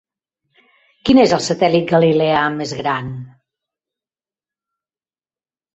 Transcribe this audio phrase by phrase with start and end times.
[1.09, 3.13] Quin és el satèl·lit galileà més gran?